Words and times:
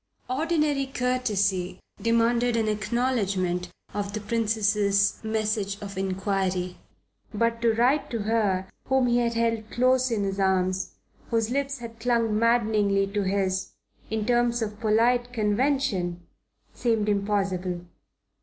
Ordinary 0.31 0.87
courtesy 0.87 1.79
demanded 2.01 2.57
an 2.57 2.67
acknowledgment 2.67 3.69
of 3.93 4.13
the 4.13 4.19
Princess's 4.19 5.19
message 5.23 5.79
of 5.79 5.95
inquiry. 5.95 6.77
But 7.31 7.61
to 7.61 7.75
write 7.75 8.09
to 8.09 8.23
her 8.23 8.67
whom 8.85 9.05
he 9.05 9.19
had 9.19 9.35
held 9.35 9.69
close 9.69 10.09
in 10.09 10.23
his 10.23 10.39
arms, 10.39 10.95
whose 11.29 11.51
lips 11.51 11.77
had 11.77 11.99
clung 11.99 12.35
maddeningly 12.39 13.05
to 13.13 13.21
his, 13.21 13.73
in 14.09 14.25
terms 14.25 14.63
of 14.63 14.79
polite 14.79 15.31
convention 15.33 16.25
seemed 16.73 17.07
impossible. 17.07 17.81